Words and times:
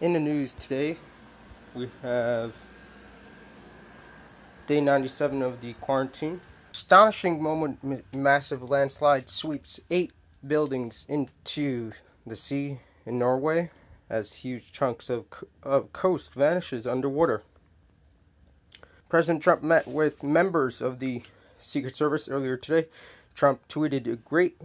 In 0.00 0.12
the 0.12 0.20
news 0.20 0.54
today, 0.60 0.96
we 1.74 1.90
have 2.02 2.54
day 4.68 4.80
97 4.80 5.42
of 5.42 5.60
the 5.60 5.72
quarantine. 5.74 6.40
Astonishing 6.72 7.42
moment 7.42 7.80
m- 7.82 8.04
massive 8.14 8.62
landslide 8.62 9.28
sweeps 9.28 9.80
eight 9.90 10.12
buildings 10.46 11.04
into 11.08 11.90
the 12.24 12.36
sea 12.36 12.78
in 13.06 13.18
Norway 13.18 13.72
as 14.08 14.34
huge 14.34 14.70
chunks 14.70 15.10
of, 15.10 15.24
of 15.64 15.92
coast 15.92 16.32
vanishes 16.32 16.86
underwater. 16.86 17.42
President 19.08 19.42
Trump 19.42 19.64
met 19.64 19.88
with 19.88 20.22
members 20.22 20.80
of 20.80 21.00
the 21.00 21.24
Secret 21.58 21.96
Service 21.96 22.28
earlier 22.28 22.56
today. 22.56 22.88
Trump 23.34 23.66
tweeted, 23.68 24.22
Great 24.24 24.60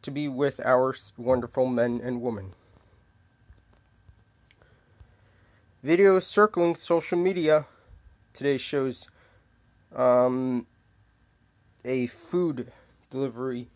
to 0.00 0.10
be 0.10 0.28
with 0.28 0.64
our 0.64 0.94
wonderful 1.18 1.66
men 1.66 2.00
and 2.02 2.22
women. 2.22 2.54
Videos 5.84 6.22
circling 6.22 6.76
social 6.76 7.18
media 7.18 7.66
today 8.32 8.56
shows 8.56 9.08
um, 9.96 10.64
a 11.84 12.06
food 12.06 12.70
delivery 13.10 13.68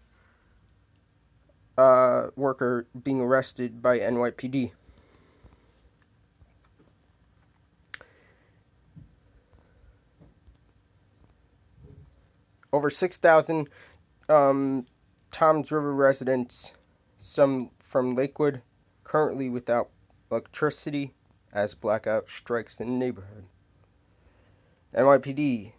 uh, 1.77 2.28
worker 2.37 2.87
being 3.02 3.20
arrested 3.20 3.83
by 3.83 3.98
NYPD. 3.98 4.70
Over 12.73 12.88
6,000 12.88 13.69
um, 14.28 14.86
Toms 15.33 15.73
River 15.73 15.92
residents, 15.92 16.70
some 17.19 17.70
from 17.80 18.14
Lakewood, 18.14 18.62
currently 19.02 19.48
without 19.48 19.88
electricity 20.30 21.12
as 21.52 21.74
blackout 21.74 22.28
strikes 22.28 22.77
the 22.77 22.84
neighborhood. 22.84 23.45
NYPD 24.94 25.72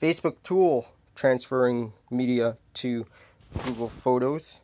Facebook 0.00 0.36
tool 0.42 0.86
transferring 1.14 1.92
media 2.10 2.56
to 2.74 3.06
Google 3.64 3.88
Photos 3.88 4.60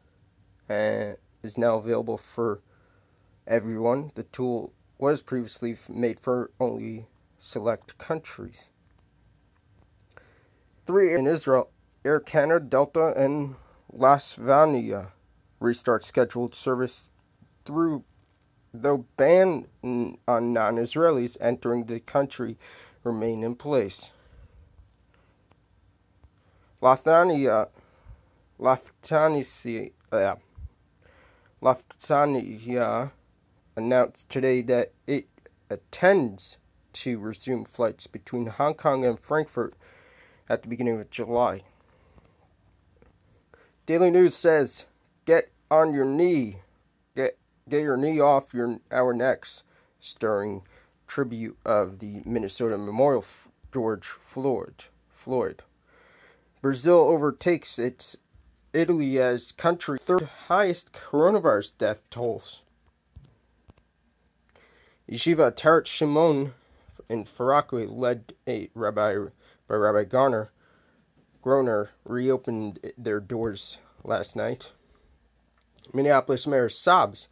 and 0.69 1.17
is 1.43 1.57
now 1.57 1.77
available 1.77 2.19
for 2.19 2.61
everyone. 3.47 4.11
The 4.15 4.25
tool 4.25 4.73
was 4.99 5.23
previously 5.23 5.77
made 5.89 6.19
for 6.19 6.51
only 6.59 7.07
select 7.39 7.99
countries. 7.99 8.69
Three 10.87 11.15
in 11.15 11.27
Israel 11.27 11.71
Air 12.09 12.21
Canada, 12.21 12.65
Delta, 12.65 13.13
and 13.15 13.57
Lasvania 13.95 15.09
restart 15.61 16.03
scheduled 16.03 16.55
service 16.55 17.11
through, 17.67 18.03
though 18.73 19.05
ban 19.19 19.67
on 19.83 20.53
non 20.55 20.77
Israelis 20.77 21.37
entering 21.39 21.85
the 21.85 22.01
country 22.01 22.57
remain 23.05 23.43
in 23.43 23.57
place. 23.57 24.07
Lufthansa, 26.81 27.69
Lufthansa, 28.59 29.93
uh, 30.11 30.37
announced 33.77 34.29
today 34.31 34.63
that 34.63 34.93
it 35.07 35.29
intends 35.71 36.57
to 36.95 37.19
resume 37.19 37.67
flights 37.67 38.07
between 38.07 38.47
Hong 38.47 38.73
Kong 38.73 39.05
and 39.05 39.21
Frankfurt 39.21 39.75
at 40.49 40.63
the 40.63 40.69
beginning 40.69 40.99
of 40.99 41.11
July. 41.11 41.65
Daily 43.89 44.11
News 44.11 44.35
says, 44.35 44.85
"Get 45.25 45.51
on 45.71 45.95
your 45.95 46.05
knee, 46.05 46.61
get 47.17 47.39
get 47.71 47.81
your 47.81 47.97
knee 47.97 48.21
off 48.21 48.53
your 48.53 48.81
our 48.91 49.15
necks," 49.15 49.63
stirring 49.99 50.61
tribute 51.07 51.57
of 51.65 51.99
the 51.99 52.21
Minnesota 52.27 52.77
Memorial 52.77 53.25
George 53.73 54.07
Floyd. 54.07 54.85
Floyd. 55.09 55.63
Brazil 56.61 56.99
overtakes 56.99 57.79
its 57.79 58.19
Italy 58.75 59.19
as 59.19 59.53
country 59.53 59.99
third 59.99 60.29
highest 60.49 60.93
coronavirus 60.93 61.73
death 61.79 62.03
tolls. 62.11 62.61
Yeshiva 65.11 65.51
Tarat 65.51 65.87
Shimon 65.87 66.53
in 67.09 67.25
Far 67.25 67.47
Rockaway, 67.47 67.87
led 67.87 68.35
a 68.47 68.69
rabbi 68.75 69.17
by 69.67 69.75
Rabbi 69.75 70.05
Garner 70.05 70.51
Groner 71.43 71.91
reopened 72.05 72.81
their 72.97 73.21
doors 73.21 73.79
last 74.05 74.35
night. 74.37 74.73
Minneapolis 75.93 76.47
Mayor 76.47 76.69
sobs 76.69 77.29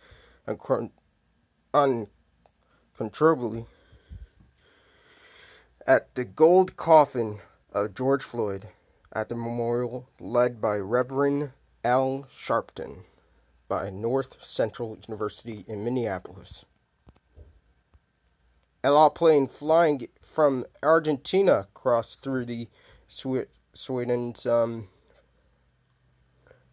uncontrollably 1.74 3.66
at 5.86 6.14
the 6.14 6.24
gold 6.24 6.76
coffin 6.76 7.40
of 7.72 7.94
George 7.94 8.22
Floyd 8.22 8.68
at 9.12 9.28
the 9.28 9.34
memorial 9.34 10.08
led 10.18 10.60
by 10.60 10.76
Reverend 10.76 11.52
Al 11.84 12.26
Sharpton 12.34 13.04
by 13.68 13.90
North 13.90 14.36
Central 14.42 14.98
University 15.06 15.64
in 15.68 15.84
Minneapolis. 15.84 16.64
El 18.82 18.96
Al 18.96 19.10
plane 19.10 19.48
flying 19.48 20.08
from 20.20 20.64
Argentina 20.82 21.66
crossed 21.74 22.20
through 22.20 22.44
the 22.44 22.68
Sweden's 23.76 24.46
um, 24.46 24.88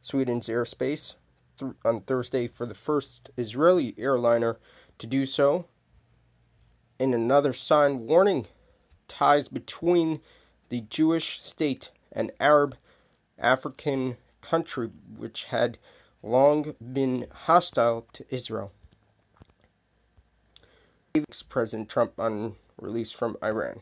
Sweden's 0.01 0.47
airspace 0.47 1.15
th- 1.59 1.73
on 1.85 2.01
Thursday 2.01 2.47
for 2.47 2.65
the 2.65 2.73
first 2.73 3.29
Israeli 3.37 3.93
airliner 3.97 4.57
to 4.99 5.07
do 5.07 5.25
so. 5.25 5.65
In 6.99 7.13
another 7.13 7.53
sign 7.53 8.07
warning 8.07 8.47
ties 9.07 9.47
between 9.47 10.21
the 10.69 10.81
Jewish 10.81 11.41
state 11.41 11.89
and 12.11 12.31
Arab 12.39 12.77
African 13.37 14.17
country, 14.41 14.89
which 15.17 15.45
had 15.45 15.77
long 16.21 16.75
been 16.93 17.27
hostile 17.31 18.07
to 18.13 18.25
Israel. 18.29 18.71
President 21.49 21.89
Trump 21.89 22.19
on 22.19 22.55
release 22.79 23.11
from 23.11 23.37
Iran. 23.43 23.81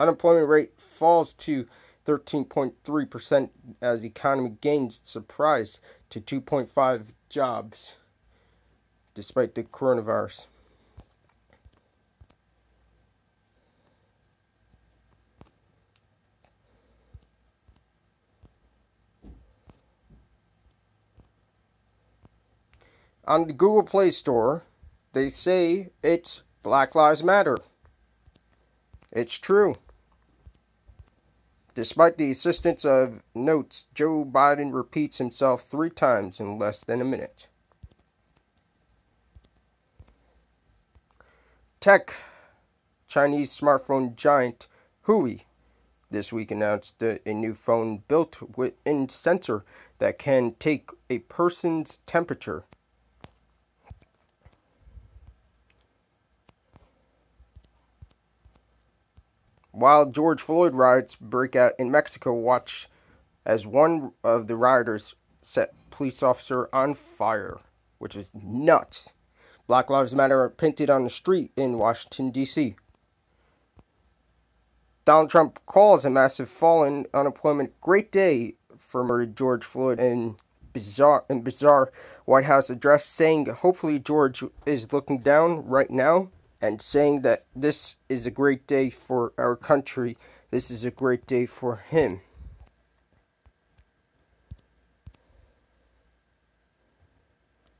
Unemployment 0.00 0.48
rate 0.48 0.72
falls 0.78 1.32
to 1.34 1.66
13.3% 2.06 3.50
as 3.80 4.02
the 4.02 4.08
economy 4.08 4.56
gains 4.60 5.00
surprise 5.04 5.80
to 6.10 6.20
2.5 6.20 7.04
jobs 7.28 7.92
despite 9.14 9.54
the 9.54 9.62
coronavirus. 9.62 10.46
On 23.24 23.46
the 23.46 23.52
Google 23.52 23.84
Play 23.84 24.10
Store, 24.10 24.64
they 25.12 25.28
say 25.28 25.90
it's 26.02 26.42
Black 26.62 26.94
Lives 26.96 27.22
Matter. 27.22 27.56
It's 29.12 29.38
true. 29.38 29.76
Despite 31.74 32.18
the 32.18 32.30
assistance 32.30 32.84
of 32.84 33.22
notes, 33.34 33.86
Joe 33.94 34.24
Biden 34.24 34.74
repeats 34.74 35.18
himself 35.18 35.62
three 35.62 35.90
times 35.90 36.40
in 36.40 36.58
less 36.58 36.82
than 36.82 37.00
a 37.00 37.04
minute. 37.04 37.48
Tech 41.80 42.14
Chinese 43.06 43.50
smartphone 43.50 44.16
giant 44.16 44.66
Huawei 45.06 45.44
this 46.10 46.32
week 46.32 46.50
announced 46.50 47.02
a 47.02 47.20
new 47.26 47.54
phone 47.54 48.02
built 48.06 48.56
with 48.56 48.74
a 48.86 49.06
sensor 49.08 49.64
that 49.98 50.18
can 50.18 50.54
take 50.58 50.90
a 51.10 51.18
person's 51.20 51.98
temperature 52.06 52.64
While 59.82 60.06
George 60.06 60.40
Floyd 60.40 60.76
riots 60.76 61.16
break 61.16 61.56
out 61.56 61.72
in 61.76 61.90
Mexico, 61.90 62.32
watch 62.34 62.88
as 63.44 63.66
one 63.66 64.12
of 64.22 64.46
the 64.46 64.54
rioters 64.54 65.16
set 65.40 65.74
police 65.90 66.22
officer 66.22 66.68
on 66.72 66.94
fire, 66.94 67.58
which 67.98 68.14
is 68.14 68.30
nuts. 68.32 69.12
Black 69.66 69.90
Lives 69.90 70.14
Matter 70.14 70.40
are 70.40 70.50
painted 70.50 70.88
on 70.88 71.02
the 71.02 71.10
street 71.10 71.50
in 71.56 71.78
Washington, 71.78 72.30
D.C. 72.30 72.76
Donald 75.04 75.30
Trump 75.30 75.58
calls 75.66 76.04
a 76.04 76.10
massive 76.10 76.48
fall 76.48 76.84
in 76.84 77.08
unemployment 77.12 77.72
great 77.80 78.12
day 78.12 78.54
for 78.76 79.02
murdered 79.02 79.36
George 79.36 79.64
Floyd 79.64 79.98
in 79.98 80.36
bizarre 80.72 81.24
in 81.28 81.42
bizarre 81.42 81.90
White 82.24 82.44
House 82.44 82.70
address, 82.70 83.04
saying 83.04 83.46
hopefully 83.46 83.98
George 83.98 84.44
is 84.64 84.92
looking 84.92 85.18
down 85.18 85.66
right 85.66 85.90
now 85.90 86.30
and 86.62 86.80
saying 86.80 87.20
that 87.20 87.44
this 87.54 87.96
is 88.08 88.26
a 88.26 88.30
great 88.30 88.66
day 88.66 88.88
for 88.88 89.34
our 89.36 89.56
country 89.56 90.16
this 90.52 90.70
is 90.70 90.84
a 90.84 90.90
great 90.90 91.26
day 91.26 91.46
for 91.46 91.76
him. 91.76 92.20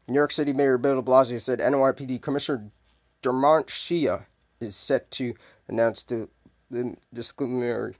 New 0.09 0.15
York 0.15 0.33
City 0.33 0.55
Mayor 0.55 0.79
Bill 0.79 0.97
de 0.97 1.03
Blasio 1.03 1.39
said 1.39 1.59
NYPD 1.59 2.23
Commissioner 2.23 2.71
Dermot 3.21 3.69
Shea 3.69 4.21
is 4.61 4.75
set 4.75 5.11
to 5.13 5.35
announce 5.69 6.03
the, 6.03 6.31
the 6.71 6.97
disciplinary 7.13 7.95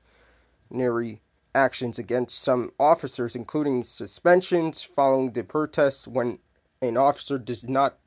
actions 1.55 1.99
against 1.99 2.39
some 2.39 2.73
officers, 2.81 3.37
including 3.37 3.85
suspensions 3.85 4.83
following 4.83 5.33
the 5.33 5.45
protests. 5.45 6.09
When 6.09 6.39
an 6.81 6.97
officer 6.97 7.39
does 7.39 7.69
not 7.69 7.99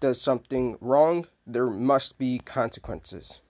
does 0.00 0.20
something 0.20 0.76
wrong, 0.80 1.26
there 1.46 1.66
must 1.66 2.18
be 2.18 2.38
consequences. 2.38 3.40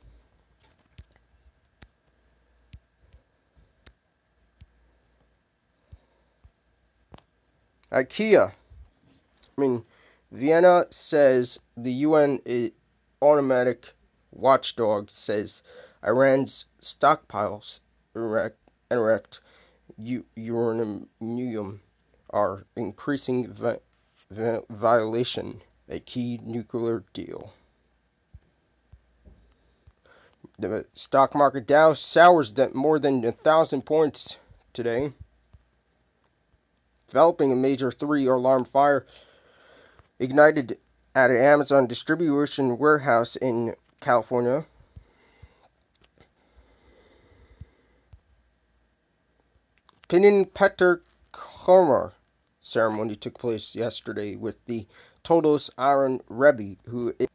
IAEA 7.92 8.52
I 9.58 9.60
mean, 9.60 9.84
Vienna 10.30 10.86
says 10.90 11.58
the 11.76 11.92
UN 11.92 12.40
automatic 13.20 13.94
watchdog 14.30 15.10
says 15.10 15.62
Iran's 16.06 16.66
stockpiles 16.80 17.80
erect, 18.14 18.58
erect 18.90 19.40
uranium 19.98 21.80
are 22.30 22.64
increasing 22.76 23.52
vi- 23.52 23.80
vi- 24.30 24.62
violation 24.70 25.62
a 25.90 25.98
key 25.98 26.40
nuclear 26.42 27.02
deal. 27.12 27.52
The 30.58 30.86
stock 30.94 31.34
market 31.34 31.66
Dow 31.66 31.92
sours 31.94 32.52
more 32.74 32.98
than 32.98 33.24
a 33.24 33.32
thousand 33.32 33.82
points 33.82 34.36
today, 34.72 35.12
developing 37.08 37.50
a 37.50 37.56
major 37.56 37.90
three 37.90 38.26
alarm 38.26 38.64
fire 38.64 39.06
ignited 40.18 40.78
at 41.14 41.30
an 41.30 41.36
Amazon 41.38 41.86
distribution 41.86 42.78
warehouse 42.78 43.36
in 43.36 43.74
California. 44.00 44.66
Pidyon 50.08 50.46
Peter 50.52 51.02
Chamor 51.32 52.12
ceremony 52.60 53.16
took 53.16 53.38
place 53.38 53.74
yesterday 53.74 54.36
with 54.36 54.62
the 54.66 54.86
Toldos 55.30 55.70
Aharon 55.78 56.18
Rebbe, 56.28 56.74
who 56.86 57.14
is 57.20 57.28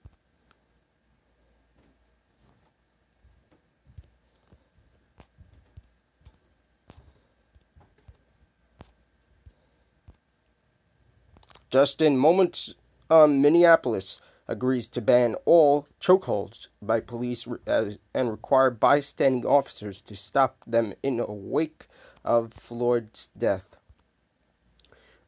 Just 11.69 12.01
in 12.01 12.17
moments, 12.17 12.73
um, 13.09 13.41
Minneapolis 13.41 14.19
agrees 14.45 14.89
to 14.89 14.99
ban 14.99 15.35
all 15.45 15.87
chokeholds 16.01 16.67
by 16.81 16.99
police 16.99 17.47
as, 17.65 17.97
and 18.13 18.29
require 18.29 18.71
bystanding 18.71 19.45
officers 19.45 20.01
to 20.01 20.17
stop 20.17 20.57
them 20.67 20.95
in 21.01 21.15
the 21.15 21.31
wake 21.31 21.87
of 22.25 22.51
Floyd's 22.51 23.29
death. 23.37 23.77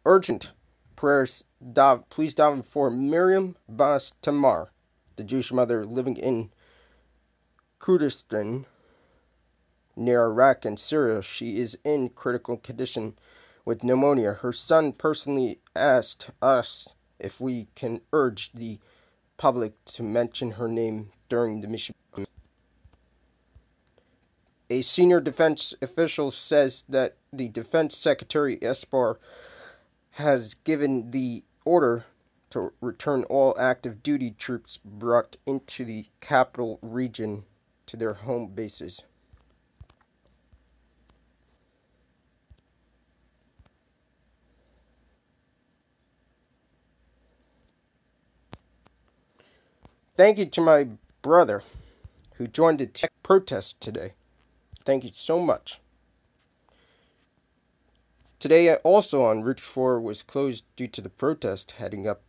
Urgent 0.06 0.52
prayers, 0.98 1.46
dav, 1.62 2.10
please 2.10 2.36
daven 2.36 2.64
for 2.64 2.90
Miriam 2.90 3.56
Bas 3.68 4.14
Tamar, 4.22 4.72
the 5.16 5.24
Jewish 5.24 5.52
mother 5.52 5.86
living 5.86 6.18
in 6.18 6.50
Kurdistan 7.80 8.66
near 9.96 10.24
Iraq 10.24 10.66
and 10.66 10.80
Syria. 10.80 11.22
She 11.22 11.60
is 11.60 11.78
in 11.84 12.10
critical 12.10 12.58
condition 12.58 13.18
with 13.66 13.84
pneumonia. 13.84 14.34
Her 14.34 14.54
son 14.54 14.94
personally 14.94 15.60
asked 15.76 16.30
us 16.42 16.90
if 17.20 17.42
we 17.42 17.68
can 17.76 18.02
urge 18.14 18.52
the 18.54 18.80
public 19.38 19.74
to 19.86 20.04
mention 20.04 20.52
her 20.52 20.68
name 20.68 21.12
during 21.30 21.62
the 21.62 21.68
mission. 21.68 21.96
A 24.70 24.82
senior 24.82 25.22
defense 25.22 25.74
official 25.82 26.30
says 26.30 26.84
that 26.90 27.16
the 27.32 27.48
Defense 27.48 27.96
Secretary 27.96 28.60
Esper 28.62 29.18
has 30.18 30.56
given 30.56 31.12
the 31.12 31.44
order 31.64 32.04
to 32.50 32.74
return 32.82 33.24
all 33.26 33.56
active 33.60 34.02
duty 34.02 34.32
troops 34.32 34.80
brought 34.84 35.38
into 35.46 35.86
the 35.86 36.08
capital 36.22 36.80
region 36.82 37.44
to 37.86 37.96
their 37.96 38.16
home 38.16 38.48
bases. 38.48 39.04
Thank 50.16 50.40
you 50.40 50.48
to 50.48 50.62
my 50.62 50.88
brother 51.22 51.62
who 52.38 52.48
joined 52.48 52.80
the 52.80 52.88
tech 52.88 53.12
protest 53.22 53.80
today. 53.80 54.14
Thank 54.84 55.04
you 55.04 55.12
so 55.14 55.40
much. 55.40 55.80
Today, 58.40 58.76
also 58.76 59.24
on 59.24 59.42
Route 59.42 59.60
4 59.60 60.00
was 60.00 60.22
closed 60.22 60.64
due 60.76 60.88
to 60.88 61.02
the 61.02 61.10
protest 61.10 61.72
heading 61.72 62.08
up, 62.08 62.22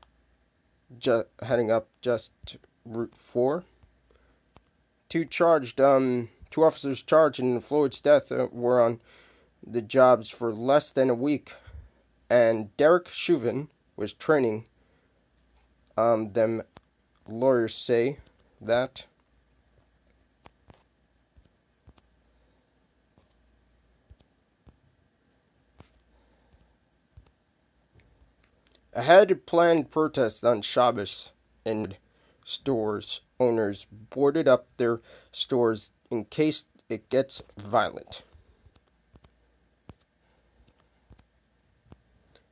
ju- 0.98 1.26
heading 1.42 1.70
up 1.70 1.88
just 2.00 2.32
Route 2.86 3.14
4. 3.14 3.64
Two 5.10 5.26
charged, 5.26 5.80
um, 5.82 6.30
two 6.50 6.64
officers 6.64 7.02
charged 7.02 7.40
in 7.40 7.60
Floyd's 7.60 8.00
death 8.00 8.32
uh, 8.32 8.48
were 8.50 8.80
on 8.80 9.00
the 9.66 9.82
jobs 9.82 10.30
for 10.30 10.50
less 10.50 10.92
than 10.92 11.10
a 11.10 11.14
week, 11.14 11.52
and 12.30 12.74
Derek 12.78 13.08
Chauvin 13.08 13.68
was 13.94 14.14
training 14.14 14.64
um, 15.98 16.32
them 16.32 16.62
lawyers 17.28 17.74
say 17.74 18.16
that 18.62 19.04
Ahead 28.92 29.30
of 29.30 29.46
planned 29.46 29.90
protests 29.90 30.42
on 30.42 30.62
Shabbos 30.62 31.32
and 31.64 31.96
stores 32.44 33.20
owners 33.38 33.86
boarded 33.90 34.48
up 34.48 34.66
their 34.76 35.00
stores 35.30 35.90
in 36.10 36.24
case 36.24 36.64
it 36.88 37.08
gets 37.10 37.42
violent. 37.56 38.22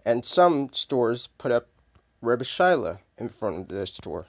And 0.04 0.24
some 0.24 0.72
stores 0.72 1.28
put 1.38 1.50
up 1.50 1.68
Rebbe 2.20 2.44
Shaila 2.44 2.98
in 3.18 3.28
front 3.28 3.58
of 3.58 3.68
their 3.68 3.86
store. 3.86 4.26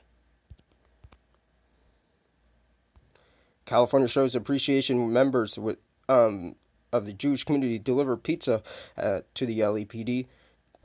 California 3.66 4.08
shows 4.08 4.34
appreciation 4.34 5.12
members 5.12 5.60
with 5.60 5.78
um, 6.08 6.56
of 6.92 7.06
the 7.06 7.14
Jewish 7.14 7.44
community 7.44 7.78
deliver 7.78 8.16
pizza 8.16 8.64
uh, 8.98 9.22
to 9.36 9.46
the 9.46 9.60
LAPD 9.60 10.26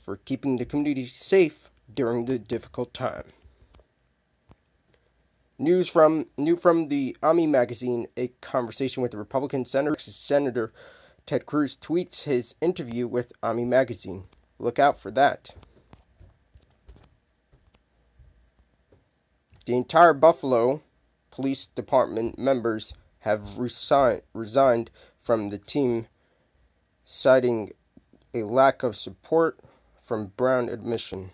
for 0.02 0.16
keeping 0.16 0.56
the 0.56 0.64
community 0.64 1.06
safe 1.06 1.71
during 1.92 2.25
the 2.25 2.38
difficult 2.38 2.92
time. 2.92 3.25
News 5.59 5.88
from 5.88 6.26
new 6.37 6.56
from 6.56 6.88
the 6.88 7.16
AMI 7.23 7.47
magazine, 7.47 8.09
a 8.16 8.28
conversation 8.40 9.02
with 9.02 9.12
the 9.12 9.18
Republican 9.18 9.64
Senator, 9.64 9.97
Senator 9.99 10.73
Ted 11.25 11.47
Cruz 11.47 11.76
tweets 11.80 12.25
his 12.25 12.54
interview 12.61 13.06
with 13.06 13.32
AMI 13.42 13.64
magazine. 13.64 14.25
Look 14.59 14.78
out 14.78 14.99
for 14.99 15.11
that. 15.12 15.54
The 19.66 19.76
entire 19.76 20.12
Buffalo 20.12 20.82
police 21.30 21.66
department 21.66 22.38
members 22.38 22.94
have 23.21 23.56
resign, 23.56 24.23
resigned 24.35 24.90
from 25.21 25.50
the 25.50 25.59
team, 25.59 26.09
citing 27.04 27.73
a 28.35 28.42
lack 28.42 28.82
of 28.82 28.97
support 28.97 29.61
from 30.12 30.26
Brown 30.37 30.69
admission. 30.69 31.31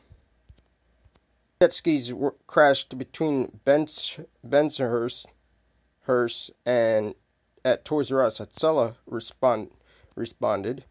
Jet 1.61 1.73
skis 1.73 2.14
were 2.14 2.37
crashed 2.47 2.97
between 2.97 3.58
Benz, 3.64 4.20
Bensonhurst 4.47 5.26
and 6.64 7.16
at 7.64 7.85
Toys 7.85 8.12
R 8.12 8.23
Us. 8.23 8.38
Hatzalah 8.38 8.94
respond, 9.04 9.73
responded, 10.14 10.85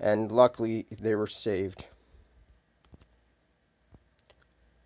and 0.00 0.32
luckily 0.32 0.86
they 0.90 1.14
were 1.14 1.26
saved. 1.26 1.84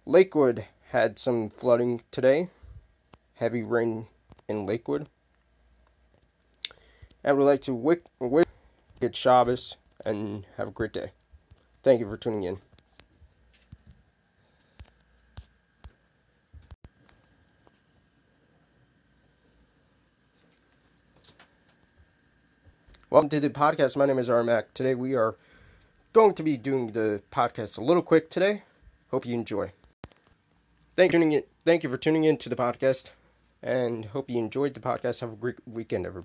Lakewood 0.04 0.64
had 0.90 1.20
some 1.20 1.50
flooding 1.50 2.02
today, 2.10 2.48
heavy 3.34 3.62
rain 3.62 4.08
in 4.48 4.66
Lakewood. 4.66 5.06
I 7.24 7.32
would 7.32 7.44
like 7.44 7.62
to 7.62 7.74
wish, 7.74 8.00
wish 8.18 8.46
good 8.98 9.14
Shabbos 9.14 9.76
and 10.04 10.44
have 10.56 10.66
a 10.66 10.72
great 10.72 10.92
day. 10.92 11.12
Thank 11.88 12.00
you 12.00 12.06
for 12.06 12.18
tuning 12.18 12.44
in. 12.44 12.58
Welcome 23.08 23.30
to 23.30 23.40
the 23.40 23.48
podcast. 23.48 23.96
My 23.96 24.04
name 24.04 24.18
is 24.18 24.28
Aryeh 24.28 24.44
Mack. 24.44 24.74
Today 24.74 24.94
we 24.94 25.14
are 25.14 25.36
going 26.12 26.34
to 26.34 26.42
be 26.42 26.58
doing 26.58 26.88
the 26.88 27.22
podcast 27.32 27.78
a 27.78 27.80
little 27.80 28.02
quick 28.02 28.28
today. 28.28 28.64
Hope 29.10 29.24
you 29.24 29.32
enjoy. 29.32 29.72
Thank 30.94 31.14
you, 31.14 31.20
tuning 31.20 31.32
in, 31.32 31.44
thank 31.64 31.82
you 31.84 31.88
for 31.88 31.96
tuning 31.96 32.24
in 32.24 32.36
to 32.36 32.50
the 32.50 32.56
podcast 32.56 33.12
and 33.62 34.04
hope 34.04 34.28
you 34.28 34.36
enjoyed 34.36 34.74
the 34.74 34.80
podcast. 34.80 35.20
Have 35.20 35.32
a 35.32 35.36
great 35.36 35.56
weekend, 35.66 36.04
everybody. 36.04 36.16